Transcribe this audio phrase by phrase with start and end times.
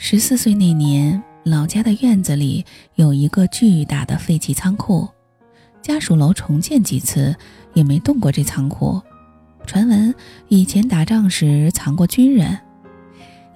[0.00, 5.08] 十四岁那年，老家的院子里有一个巨大的废弃仓库，
[5.82, 7.34] 家属楼重建几次
[7.74, 9.02] 也没动过这仓库。
[9.66, 10.14] 传闻
[10.46, 12.56] 以前打仗时藏过军人，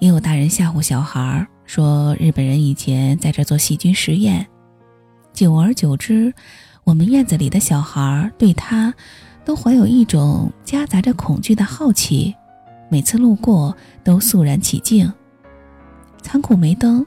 [0.00, 4.44] 也有大人吓唬小孩说日本人以前在这做细菌实验。
[5.32, 6.34] 久而久之，
[6.82, 8.92] 我们院子里的小孩对他
[9.44, 12.34] 都怀有一种夹杂着恐惧的好奇，
[12.90, 15.10] 每次路过都肃然起敬。
[16.22, 17.04] 仓库没灯，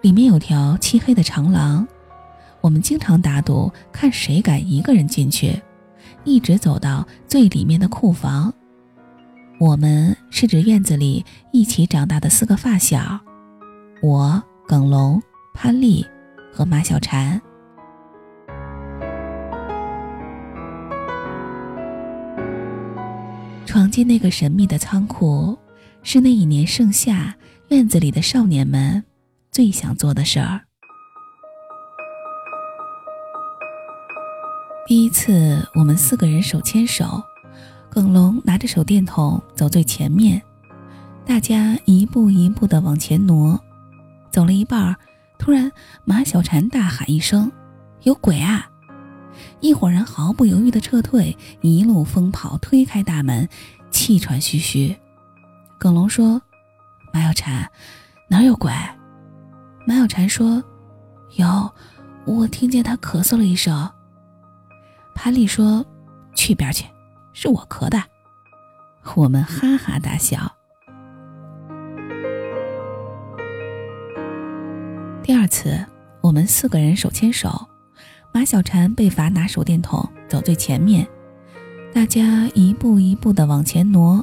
[0.00, 1.86] 里面有条漆黑的长廊，
[2.60, 5.60] 我们经常打赌，看谁敢一个人进去，
[6.24, 8.52] 一直走到最里面的库房。
[9.60, 13.20] 我们是指院子里一起长大的四个发小，
[14.02, 16.04] 我、耿龙、潘丽
[16.52, 17.40] 和马小婵。
[23.66, 25.56] 闯进那个神秘的仓库，
[26.02, 27.36] 是那一年盛夏。
[27.68, 29.04] 院子里的少年们
[29.50, 30.62] 最想做的事儿。
[34.86, 37.22] 第一次，我们四个人手牵手，
[37.90, 40.40] 耿龙拿着手电筒走最前面，
[41.26, 43.60] 大家一步一步的往前挪。
[44.30, 44.96] 走了一半，
[45.38, 45.70] 突然
[46.06, 47.52] 马小婵大喊一声
[48.04, 48.66] ：“有鬼啊！”
[49.60, 53.46] 一伙人毫不犹豫的撤退，一路疯跑，推开大门，
[53.90, 54.96] 气喘吁吁。
[55.78, 56.40] 耿龙说。
[57.12, 57.66] 马小婵，
[58.28, 58.72] 哪有鬼？
[59.86, 60.62] 马小婵说
[61.36, 61.72] ：“有，
[62.26, 63.90] 我听见他咳嗽了一声。”
[65.14, 65.84] 潘丽说
[66.36, 66.84] ：“去边去，
[67.32, 68.02] 是我咳的。”
[69.16, 70.38] 我们哈哈大笑。
[75.22, 75.84] 第二次，
[76.20, 77.66] 我们四个人手牵手，
[78.32, 81.08] 马小婵被罚拿手电筒走最前面，
[81.94, 84.22] 大家一步一步的往前挪，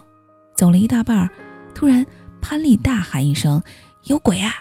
[0.55, 1.27] 走了一大半，
[1.73, 2.05] 突然。
[2.47, 3.63] 潘丽大喊一声
[4.05, 4.53] ：“有鬼啊！”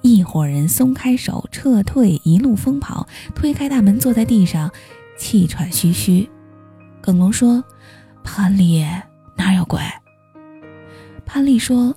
[0.00, 4.72] 一伙人松开手撤退，一路疯跑，推开大门，坐在地上，
[5.18, 6.26] 气喘吁吁。
[7.02, 7.62] 耿龙说
[8.24, 8.82] ：“潘丽，
[9.36, 9.78] 哪有鬼？”
[11.26, 11.94] 潘丽说：“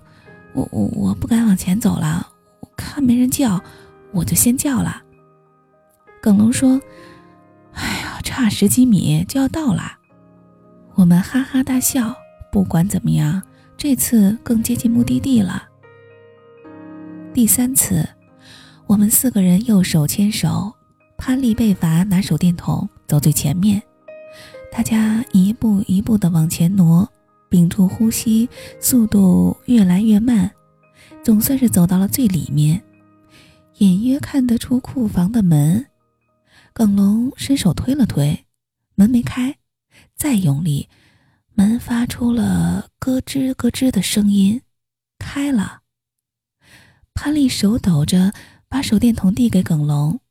[0.51, 2.27] 我我我不敢往前走了，
[2.59, 3.63] 我看没人叫，
[4.11, 5.01] 我就先叫了。”
[6.21, 6.81] 耿龙说
[7.71, 9.93] ：“哎呀，差十几米就要到了。”
[10.95, 12.13] 我们哈哈大笑。
[12.51, 13.43] 不管怎么样。
[13.79, 15.63] 这次更接近目的地了。
[17.33, 18.05] 第三次，
[18.85, 20.73] 我们四个人又手牵手，
[21.17, 23.81] 潘丽被罚拿手电筒走最前面，
[24.69, 27.09] 大家一步一步的往前挪，
[27.47, 28.49] 屏住呼吸，
[28.81, 30.51] 速度越来越慢，
[31.23, 32.83] 总算是走到了最里面，
[33.77, 35.85] 隐约看得出库房的门。
[36.73, 38.45] 耿龙伸手推了推，
[38.95, 39.55] 门没开，
[40.17, 40.89] 再用力。
[41.53, 44.61] 门发出了咯吱咯吱的声音，
[45.17, 45.81] 开了。
[47.13, 48.33] 潘丽手抖着
[48.69, 50.21] 把手电筒递给耿龙，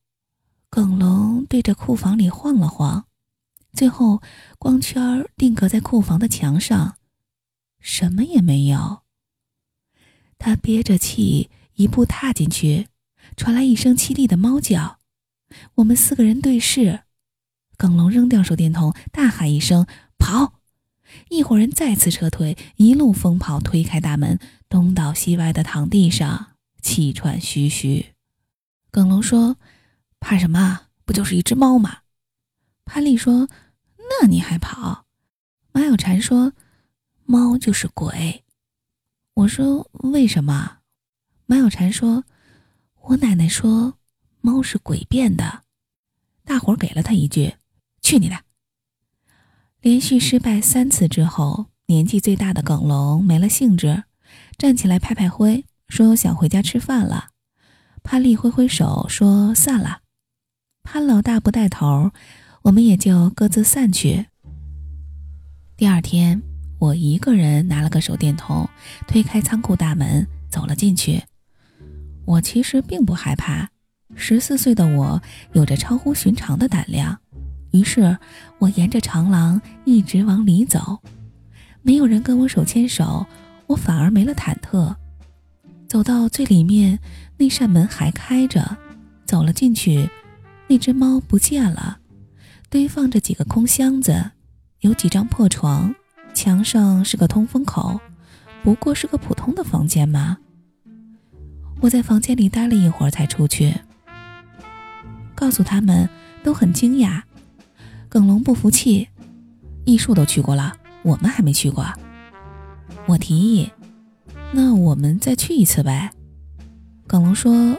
[0.71, 3.07] 耿龙对着库房里晃了晃，
[3.75, 4.23] 最后
[4.59, 6.97] 光圈定格在库房的墙上，
[7.81, 9.03] 什么也没有。
[10.39, 12.89] 他憋着气一步踏进去，
[13.37, 14.99] 传来一声凄厉的猫叫。
[15.77, 17.05] 我们四个人对视，
[17.77, 19.87] 耿龙扔掉手电筒，大喊一声
[20.19, 20.58] ：“跑！”
[21.31, 26.53] 一伙人再次撤退，一路疯跑，推开大门，东倒西歪的躺地上，
[26.83, 28.15] 气喘吁吁。
[28.91, 29.57] 耿龙说
[30.21, 30.87] ：“怕什么？
[31.05, 31.99] 不就是一只猫吗？”
[32.87, 33.49] 潘丽说
[34.23, 35.05] ：“那你还跑？”
[35.73, 36.55] 马有禅说
[37.27, 38.45] ：“猫就是鬼。”
[39.35, 40.79] 我说：“为什么？”
[41.45, 42.25] 马有禅说
[43.03, 43.99] ：“我奶奶说，
[44.41, 45.65] 猫是鬼变的。”
[46.45, 47.55] 大伙给了他一句
[48.01, 48.45] ：“去你的！”
[49.81, 54.03] 连续失败三次之后，年纪最大的耿龙没了兴致，
[54.57, 57.29] 站起来拍拍灰，说想回家吃饭了。
[58.03, 60.01] 潘丽挥挥手说散了。
[60.83, 62.11] 潘老大不带头，
[62.63, 64.27] 我们也就各自散去。
[65.77, 66.43] 第二天，
[66.81, 68.69] 我一个人拿了个手电筒，
[69.07, 71.23] 推开仓库大门，走了进去。
[72.25, 73.71] 我其实并不害怕，
[74.17, 75.23] 十四岁的我
[75.53, 77.21] 有着超乎寻常的胆量。
[77.71, 78.17] 于是，
[78.59, 81.01] 我沿着长廊一直往里走，
[81.83, 83.27] 没有人跟我手牵手，
[83.67, 84.95] 我反而没了忐忑。
[85.87, 86.99] 走到最里面，
[87.37, 88.77] 那扇门还开着，
[89.25, 90.09] 走了进去，
[90.67, 91.99] 那只猫不见了，
[92.71, 94.33] 堆放着几个空箱子，
[94.81, 95.95] 有几张破床，
[96.35, 98.01] 墙上是个通风口，
[98.63, 100.39] 不过是个普通的房间嘛。
[101.81, 103.75] 我在房间里待了一会儿才出去，
[105.35, 106.09] 告诉他们，
[106.43, 107.23] 都很惊讶。
[108.09, 109.07] 耿龙不服气，
[109.85, 111.87] 艺术都去过了，我们还没去过。
[113.07, 113.71] 我提议，
[114.53, 116.11] 那我们再去一次呗。
[117.07, 117.77] 耿龙说：“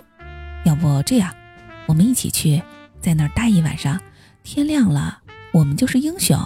[0.65, 1.33] 要不这样，
[1.87, 2.61] 我们一起去，
[3.01, 3.99] 在那儿待一晚上，
[4.43, 5.19] 天亮了，
[5.51, 6.37] 我们就是英雄。”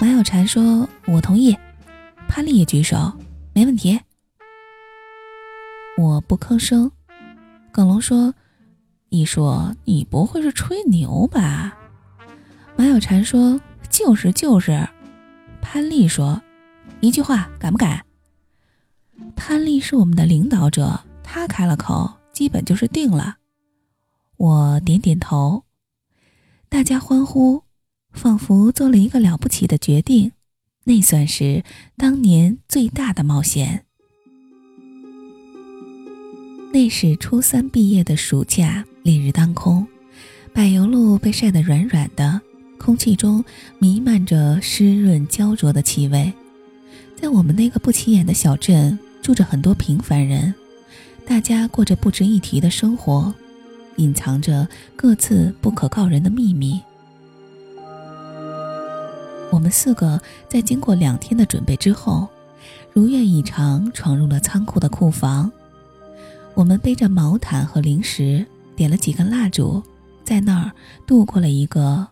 [0.00, 1.56] 马小婵说：“我同意。”
[2.28, 3.12] 潘丽也举手
[3.52, 4.00] ：“没问题。”
[5.98, 6.90] 我不吭声。
[7.72, 8.32] 耿龙说
[9.10, 11.78] ：“你说你不会是吹牛吧？”
[12.82, 14.88] 马小婵说：“就是就是。”
[15.62, 16.42] 潘丽说
[16.98, 18.04] ：“一句话，敢不敢？”
[19.36, 23.36] 潘丽是我们的领导者，他开了口，基本就是定了。
[24.36, 25.62] 我点点头，
[26.68, 27.62] 大家欢呼，
[28.10, 30.32] 仿佛做了一个了不起的决定。
[30.82, 31.62] 那算是
[31.96, 33.84] 当年最大的冒险。
[36.72, 39.86] 那是初三毕业的暑假，烈日当空，
[40.52, 42.42] 柏油路被晒得软软的，
[42.82, 43.44] 空气中
[43.78, 46.32] 弥漫着湿润焦灼的气味。
[47.14, 48.98] 在我们那个不起眼的小镇。
[49.22, 50.52] 住着很多平凡人，
[51.24, 53.32] 大家过着不值一提的生活，
[53.98, 56.80] 隐藏着各自不可告人的秘密。
[59.52, 62.28] 我们四个在经过两天的准备之后，
[62.92, 65.48] 如愿以偿闯入了仓库的库房。
[66.54, 68.44] 我们背着毛毯和零食，
[68.74, 69.80] 点了几根蜡烛，
[70.24, 70.72] 在那儿
[71.06, 72.08] 度过了一个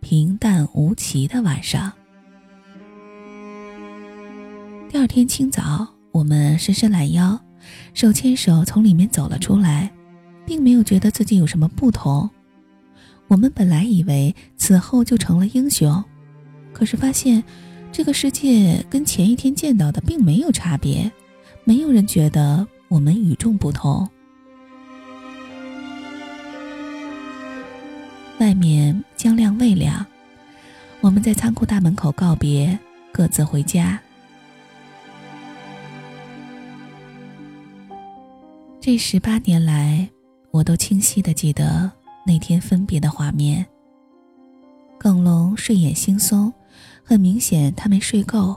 [0.00, 1.92] 平淡无奇的晚上。
[4.88, 5.86] 第二天清早。
[6.10, 7.38] 我们伸伸懒腰，
[7.94, 9.92] 手牵手从里面走了出来，
[10.44, 12.28] 并没有觉得自己有什么不同。
[13.28, 16.02] 我们本来以为此后就成了英雄，
[16.72, 17.44] 可是发现
[17.92, 21.12] 这个世界跟前一天见到的并没有差别，
[21.62, 24.08] 没有人觉得我们与众不同。
[28.38, 30.06] 外面将亮未亮，
[31.00, 32.78] 我们在仓库大门口告别，
[33.10, 34.00] 各自回家。
[38.80, 40.08] 这十八年来，
[40.52, 41.90] 我都清晰的记得
[42.24, 43.66] 那天分别的画面。
[44.98, 46.52] 耿龙睡眼惺忪，
[47.02, 48.56] 很明显他没睡够。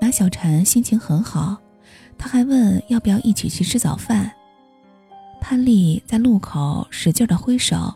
[0.00, 1.56] 马小婵心情很好，
[2.16, 4.32] 他还问要不要一起去吃早饭。
[5.40, 7.92] 潘丽在路口使劲的挥手，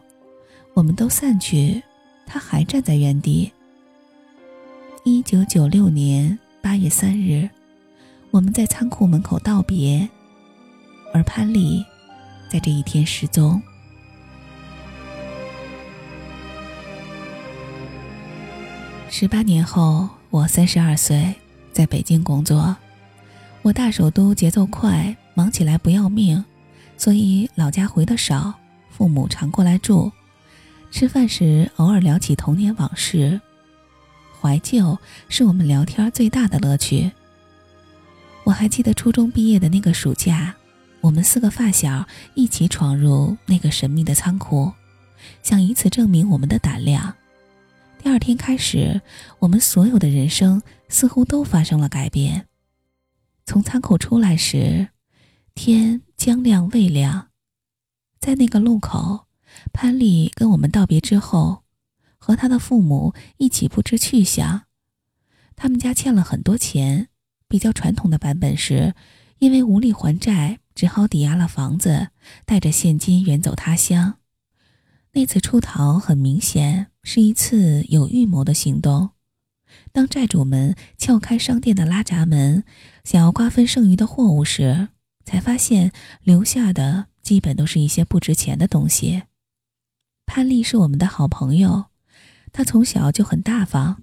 [0.76, 1.82] 我们都散去，
[2.26, 3.50] 他还站在原地。
[5.04, 7.48] 一九九六年八月三日，
[8.30, 10.06] 我们在仓库门口道别。
[11.14, 11.82] 而潘丽，
[12.50, 13.62] 在这一天失踪。
[19.08, 21.34] 十八年后，我三十二岁，
[21.72, 22.76] 在北京工作。
[23.62, 26.44] 我大首都节奏快，忙起来不要命，
[26.98, 28.52] 所以老家回的少，
[28.90, 30.12] 父母常过来住。
[30.90, 33.40] 吃饭时偶尔聊起童年往事，
[34.40, 34.98] 怀旧
[35.28, 37.12] 是我们聊天最大的乐趣。
[38.44, 40.54] 我还记得初中毕业的那个暑假。
[41.02, 42.04] 我们四个发小
[42.34, 44.72] 一起闯入那个神秘的仓库，
[45.42, 47.14] 想以此证明我们的胆量。
[48.02, 49.00] 第二天开始，
[49.38, 52.46] 我们所有的人生似乎都发生了改变。
[53.44, 54.88] 从仓库出来时，
[55.54, 57.28] 天将亮未亮。
[58.18, 59.25] 在那个路口，
[59.72, 61.62] 潘丽跟我们道别之后，
[62.18, 64.62] 和他的父母一起不知去向。
[65.54, 67.08] 他们家欠了很多钱，
[67.48, 68.94] 比较传统的版本是，
[69.38, 70.60] 因为无力还债。
[70.76, 72.08] 只好抵押了房子，
[72.44, 74.18] 带着现金远走他乡。
[75.12, 79.12] 那次出逃很明显是一次有预谋的行动。
[79.90, 82.62] 当债主们撬开商店的拉闸门，
[83.04, 84.88] 想要瓜分剩余的货物时，
[85.24, 89.22] 才发现留下的基本都是一些不值钱的东西。
[90.26, 91.86] 潘丽是我们的好朋友，
[92.52, 94.02] 她从小就很大方，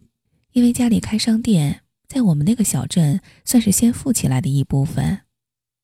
[0.53, 5.21] 因为家里开商店，在我们那个小镇算是先富起来的一部分。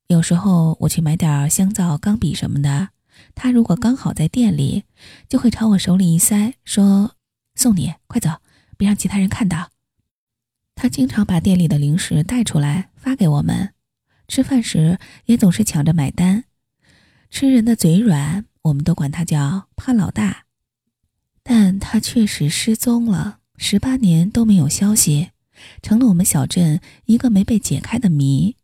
[0.08, 2.90] 有时候我去买点香皂、钢笔什么的，
[3.36, 4.86] 他如果刚好在店里，
[5.28, 7.16] 就会朝我手里一塞，说
[7.54, 8.42] ：“送你，快走，
[8.76, 9.70] 别让其他人看到。”
[10.74, 13.74] 他经常把店里的零食带出来发给我们，
[14.28, 16.46] 吃饭时也总是抢着买单。
[17.30, 20.46] 吃人的嘴软，我们都管他叫潘老大。
[21.44, 25.32] 但他确实失踪了，十八年都没有消息，
[25.82, 28.56] 成了我们小镇一个没被解开的谜。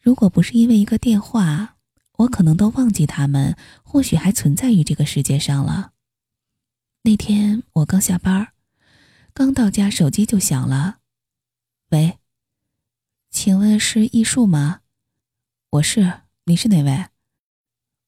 [0.00, 1.76] 如果不是因为一个电话，
[2.18, 5.92] 我可能都忘记他们，或许还存在于这个世界上了。
[7.02, 8.48] 那天我刚下班，
[9.32, 10.98] 刚到家，手机就响了。
[11.90, 12.18] 喂，
[13.30, 14.80] 请问是艺术吗？
[15.70, 17.06] 我是，你是哪位？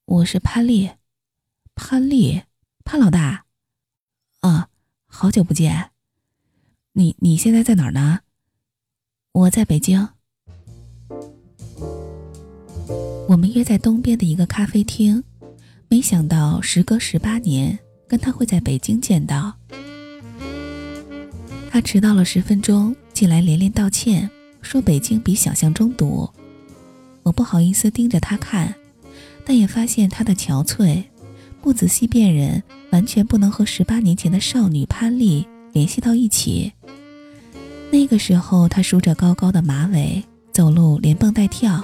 [0.05, 0.93] 我是潘丽，
[1.79, 2.43] 潘丽，
[2.85, 3.45] 潘老大。
[4.41, 4.71] 啊，
[5.07, 5.91] 好久不见。
[6.95, 8.21] 你你现在在哪儿呢？
[9.33, 10.09] 我在北京。
[13.29, 15.23] 我们约在东边的一个咖啡厅，
[15.89, 17.79] 没想到时隔十八年，
[18.09, 19.53] 跟他会在北京见到。
[21.71, 24.29] 他迟到了十分钟，进来连连道歉，
[24.63, 26.29] 说北京比想象中堵。
[27.23, 28.75] 我不好意思盯着他看，
[29.45, 31.05] 但也发现他的憔悴，
[31.67, 36.73] 不仔细辨认，完全不能和十八年前的少女潘丽联系到一起。
[37.91, 41.83] 那个时候，她梳着高高的马尾，走路连蹦带跳。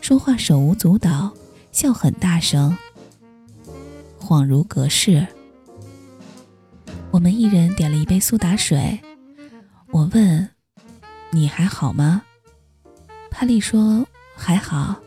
[0.00, 1.30] 说话手舞足蹈，
[1.70, 2.76] 笑很大声，
[4.20, 5.24] 恍如隔世。
[7.12, 8.98] 我们一人点了一杯苏打水。
[9.92, 10.48] 我问
[11.30, 12.20] ：“你还好吗？”
[13.30, 15.00] 潘丽说：“还好。”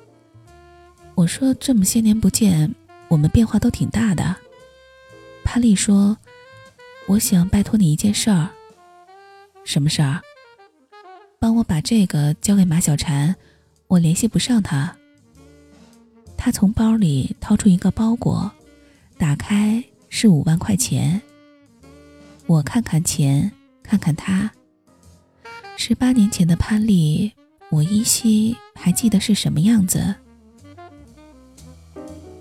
[1.13, 2.73] 我说：“这么些年不见，
[3.13, 4.35] 我们变化都挺大的。”
[5.45, 6.17] 潘丽说
[7.07, 8.49] ：“我想拜托你一件事儿。
[9.63, 10.19] ”“什么事儿
[11.37, 13.35] ？”“帮我把这个交给马小婵。”
[13.87, 14.95] 我联系不上他。
[16.35, 18.51] 他从包里掏出一个包裹，
[19.19, 21.21] 打开是五万块钱。
[22.47, 23.51] 我看看钱，
[23.83, 24.49] 看看他。
[25.77, 27.31] 十八年前的潘丽，
[27.69, 30.15] 我依稀还记得是什么样子。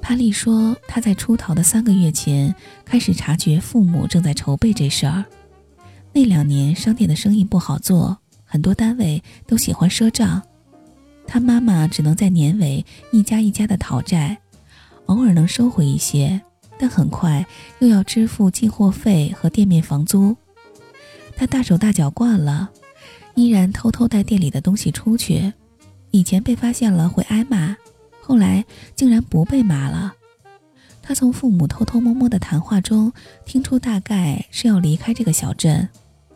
[0.02, 2.54] 潘丽说，她在出逃的三个月前
[2.84, 5.24] 开始察觉父母正在筹备这事儿。
[6.12, 10.42] 那两年商店的生意不好做，很多单位都喜欢赊账。
[11.24, 14.36] 他妈妈只能在年尾一家一家的讨债，
[15.06, 16.38] 偶尔能收回一些，
[16.78, 17.46] 但很快
[17.78, 20.36] 又要支付进货费和店面房租。
[21.36, 22.68] 他大手大脚惯了，
[23.36, 25.52] 依然偷偷带店里的东西出去。
[26.10, 27.74] 以前被发现了会挨骂，
[28.22, 28.64] 后来
[28.94, 30.14] 竟然不被骂了。
[31.02, 33.12] 他从父母偷偷摸摸的谈话中
[33.44, 35.88] 听出，大概是要离开这个小镇，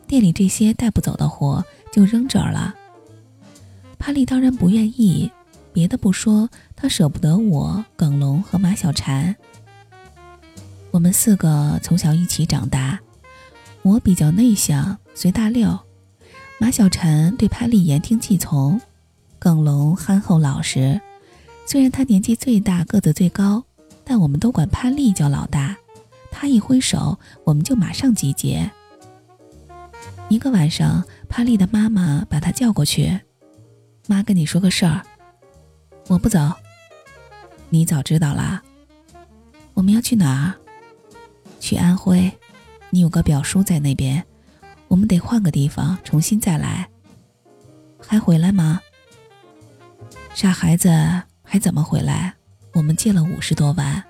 [0.05, 2.75] 店里这些带不走的活就扔这儿了。
[3.97, 5.31] 帕丽当然不愿意，
[5.71, 9.33] 别的不说，他舍不得我、耿龙和马小婵。
[10.91, 12.99] 我们四个从小一起长大，
[13.83, 15.79] 我比较内向，随大溜；
[16.59, 18.79] 马小婵对潘丽言听计从，
[19.39, 20.99] 耿龙憨厚老实。
[21.69, 23.61] 虽然他年纪最大，个子最高，
[24.05, 25.75] 但我们都管潘丽叫老大。
[26.31, 28.71] 他一挥手，我们就马上集结。
[30.29, 33.19] 一个晚上，潘丽的妈妈把他叫过去。
[34.07, 35.05] 妈跟你说个事儿，
[36.07, 36.39] 我不走。
[37.69, 38.63] 你早知道啦。
[39.73, 40.55] 我们要去哪儿？
[41.59, 42.31] 去安徽。
[42.91, 44.25] 你有个表叔在那边，
[44.87, 46.87] 我们得换个地方，重新再来。
[47.99, 48.79] 还回来吗？
[50.33, 50.89] 傻孩子，
[51.49, 52.35] 还怎么回来？
[52.73, 54.03] 我们借了五十多万，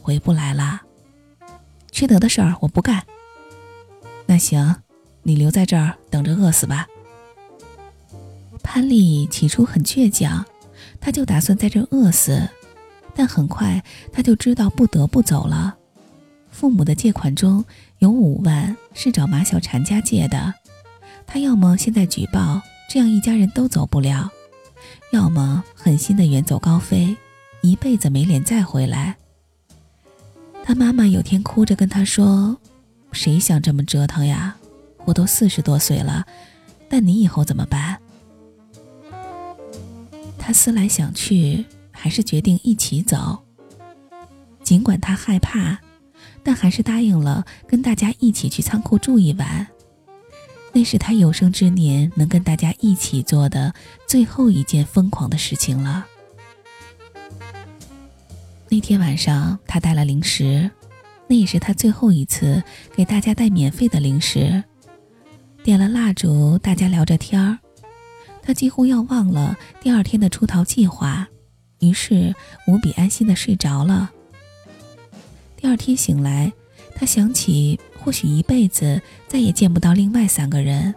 [0.00, 0.80] 回不来啦。
[1.92, 3.04] 缺德的事儿我不干。
[4.24, 4.76] 那行，
[5.22, 6.86] 你留在这儿等着饿死吧。
[8.62, 10.44] 潘丽起初很倔强，
[11.00, 12.48] 他就打算在这饿死，
[13.14, 15.76] 但很快他就知道不得不走了。
[16.50, 17.64] 父母的借款中
[17.98, 20.54] 有五万是找马小婵家借的，
[21.26, 24.28] 他要么现在举报，这样一家人都走不了；
[25.12, 27.16] 要么狠心的远走高飞，
[27.62, 29.16] 一辈子没脸再回来。
[30.64, 32.56] 他妈妈有天哭着跟他说
[33.10, 34.56] ：“谁想这么折腾呀？
[35.04, 36.24] 我都四十多岁了，
[36.88, 37.98] 但你以后怎么办？”
[40.38, 43.38] 他思来想去，还是决定一起走。
[44.62, 45.80] 尽管他害怕，
[46.44, 49.66] 但还是答应了跟大家一起去仓库住一晚。
[50.72, 53.74] 那是他有生之年能跟大家一起做的
[54.06, 56.06] 最后一件疯狂的事情了。
[58.68, 60.70] 那天晚上，他带了零食，
[61.26, 62.62] 那也是他最后一次
[62.94, 64.62] 给大家带免费的零食。
[65.64, 67.58] 点了蜡烛，大家聊着天儿。
[68.42, 71.28] 他几乎要忘了第二天的出逃计划，
[71.80, 72.34] 于是
[72.66, 74.10] 无比安心的睡着了。
[75.56, 76.52] 第二天醒来，
[76.94, 80.94] 他想起或许一辈子再也见不到另外三个人，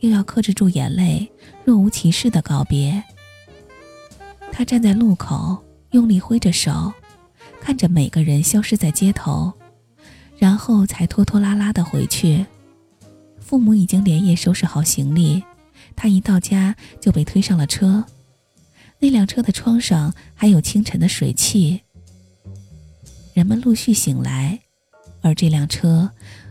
[0.00, 1.30] 又要克制住眼泪，
[1.64, 3.02] 若无其事的告别。
[4.52, 5.56] 他站在路口，
[5.90, 6.92] 用力挥着手，
[7.60, 9.52] 看着每个人消失在街头，
[10.38, 12.44] 然后才拖拖拉拉的回去。
[13.40, 15.42] 父母已经连夜收拾好行李。
[15.94, 18.04] 他一到家就被推上了车，
[18.98, 21.80] 那辆车的窗上还有清晨的水汽。
[23.32, 24.60] 人们陆续醒来，
[25.26, 26.08] 而这辆车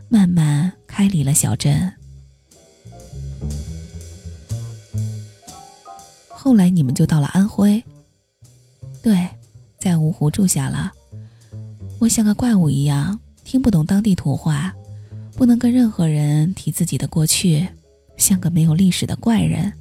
[0.10, 1.94] 慢慢开离了小镇。
[6.27, 7.82] 后来你们就到了安徽，
[9.01, 9.29] 对，
[9.79, 10.91] 在芜湖住下了。
[12.00, 14.75] 我像个怪物一样，听不懂当地土话，
[15.38, 17.65] 不能跟任何人提自己的过去。
[18.17, 19.72] 像个没有历史的怪人，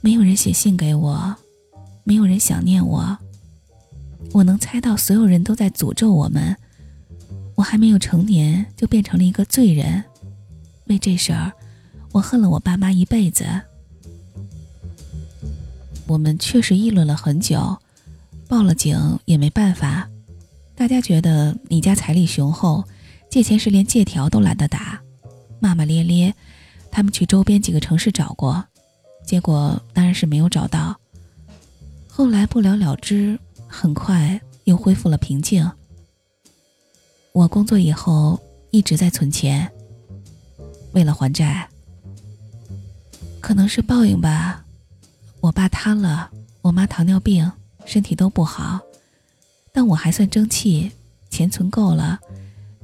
[0.00, 1.36] 没有人写信给我，
[2.02, 3.16] 没有人想念我，
[4.32, 6.56] 我能猜到所有人都在诅咒我们。
[7.54, 10.02] 我还没有成年就变成了一个罪人，
[10.86, 11.52] 为这事儿，
[12.12, 13.46] 我恨了我爸妈一辈子。
[16.06, 17.78] 我们确实议论了很久，
[18.48, 20.08] 报了警也没办法。
[20.74, 22.84] 大家觉得你家财力雄厚，
[23.30, 25.00] 借钱时连借条都懒得打，
[25.60, 26.34] 骂骂咧咧。
[26.90, 28.64] 他们去周边几个城市找过，
[29.24, 30.96] 结果当然是没有找到。
[32.08, 35.68] 后来不了了之，很快又恢复了平静。
[37.34, 39.68] 我工作以后一直在存钱，
[40.92, 41.68] 为了还债。
[43.40, 44.64] 可能是报应吧。
[45.40, 46.30] 我爸瘫了，
[46.62, 47.50] 我妈糖尿病，
[47.84, 48.80] 身体都不好，
[49.72, 50.92] 但我还算争气，
[51.28, 52.20] 钱存够了，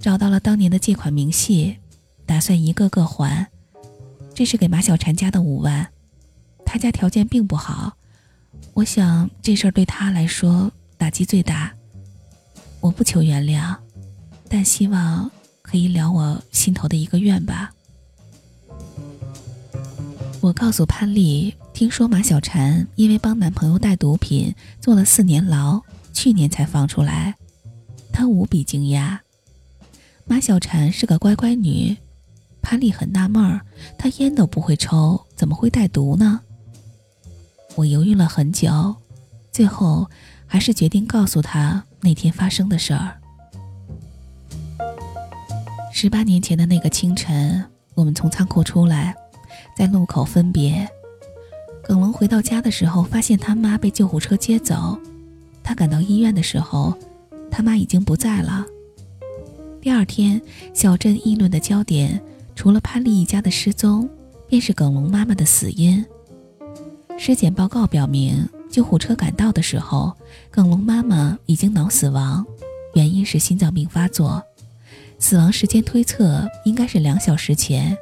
[0.00, 1.76] 找到了当年的借款明细，
[2.26, 3.47] 打算一个个还。
[4.35, 5.88] 这是给马小婵家的五万，
[6.66, 7.97] 他家条件并不好。
[8.75, 11.73] 我想这事儿对他来说打击最大。
[12.80, 13.76] 我不求原谅，
[14.50, 15.30] 但希望
[15.62, 17.73] 可以了我心头的一个愿吧。
[20.40, 25.80] 我告诉潘丽，听说马小婵因为帮男朋友带毒品坐了四年牢，
[26.12, 27.37] 去年才放出来。
[28.12, 29.19] 她无比惊讶。
[30.25, 31.97] 马小婵是个乖乖女，
[32.61, 33.61] 潘丽很纳闷儿，
[33.97, 36.40] 她烟都不会抽，怎么会带毒呢？
[37.76, 38.97] 我犹豫了很久，
[39.52, 40.11] 最后
[40.47, 43.19] 还是决定告诉她那天发生的事儿。
[46.02, 47.62] 十八年前的那个清晨，
[47.95, 49.14] 我们从仓库出来，
[49.76, 50.88] 在路口分别。
[51.83, 54.99] 耿龙回到家的时候，发现他妈被救护车接走。
[55.62, 56.97] 他赶到医院的时候，
[57.50, 58.64] 他妈已经不在了。
[59.78, 60.40] 第二天，
[60.73, 62.19] 小镇议论的焦点
[62.57, 64.09] 除了潘丽一家的失踪，
[64.49, 66.02] 便是耿龙妈妈的死因。
[67.19, 70.11] 尸检报告表明，救护车赶到的时候，
[70.50, 72.42] 耿龙妈妈已经脑死亡，
[72.94, 74.42] 原因是心脏病发作，
[75.20, 77.96] 死亡时间推测应该是两小时前。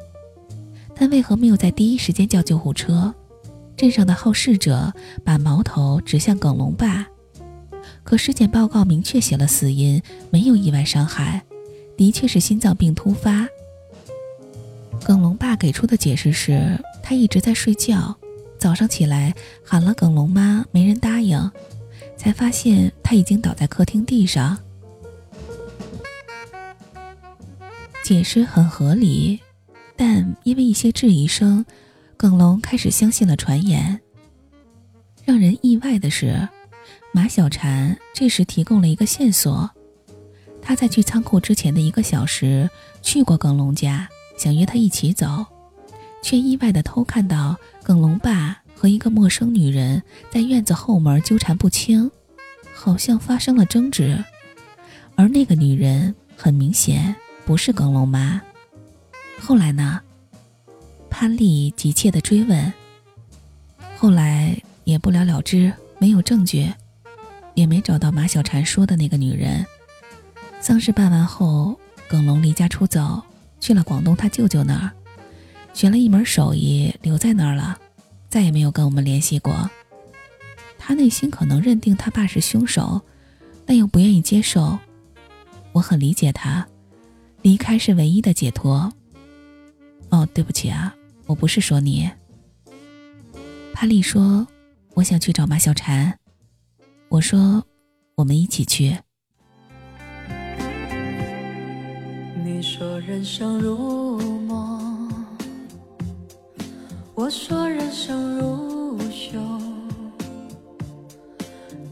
[0.96, 3.14] 但为何没有在第一时间叫救护车？
[3.76, 4.92] 镇上的好事者
[5.24, 7.06] 把矛头指向耿龙爸，
[8.02, 11.44] 可尸检报告明确写了死因，没有意外伤害，
[11.96, 13.46] 的确是心脏病突发。
[15.04, 18.16] 耿龙爸给出的解释是他一直在睡觉。
[18.58, 19.32] 早上起来
[19.64, 21.48] 喊了耿龙妈，没人答应，
[22.16, 24.58] 才发现他已经倒在客厅地上。
[28.08, 29.38] 解释很合理，
[29.94, 31.62] 但因为一些质疑声，
[32.16, 34.00] 耿龙开始相信了传言。
[35.26, 36.48] 让人意外的是，
[37.12, 39.68] 马小婵这时提供了一个线索：
[40.62, 42.70] 他在去仓库之前的一个小时
[43.02, 45.44] 去过耿龙家，想约他一起走。
[46.22, 52.10] 却意外的偷看到耿龙爸和一个陌生女人在院子后门纠缠不清，
[52.74, 54.24] 好像发生了争执。
[55.14, 57.14] 而那个女人很明显
[57.48, 58.42] 不是耿龙妈。
[59.40, 60.02] 后来呢？
[61.08, 62.70] 潘丽急切的追问。
[63.96, 66.70] 后来也不了了之，没有证据，
[67.54, 69.64] 也没找到马小婵说的那个女人。
[70.60, 73.22] 丧事办完后，耿龙离家出走，
[73.58, 74.92] 去了广东他舅舅那儿。
[75.72, 77.78] 学了一门手艺，留在那儿了，
[78.28, 79.70] 再也没有跟我们联系过。
[80.78, 83.00] 他内心可能认定他爸是凶手，
[83.64, 84.78] 但又不愿意接受。
[85.72, 86.68] 我很理解他，
[87.42, 88.92] 离开是唯一的解脱。
[90.10, 90.94] 哦，对不起啊，
[91.26, 92.10] 我不是说你。
[93.72, 94.46] 帕丽说
[94.94, 96.12] ：“我想去找马小婵。”
[97.08, 97.64] 我说
[98.16, 98.98] ：“我们一起去。”
[102.44, 105.12] 你说人生如梦。
[107.14, 109.38] 我说人生如秀，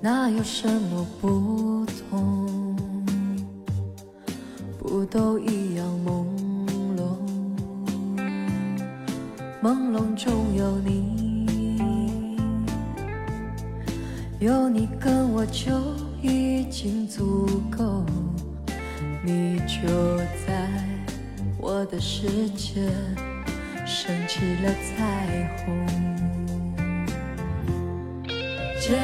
[0.01, 2.77] 哪有什么不同？
[4.89, 6.25] 不都一样朦
[6.97, 7.19] 胧？
[9.61, 12.39] 朦胧中有你，
[14.39, 15.73] 有你跟我就
[16.23, 18.05] 已经足够。
[19.25, 19.89] 你就
[20.47, 20.71] 在
[21.59, 22.89] 我的世界。
[23.85, 25.87] 升起了彩虹，
[28.81, 28.97] 见